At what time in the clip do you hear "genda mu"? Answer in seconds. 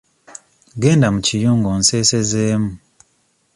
0.81-1.19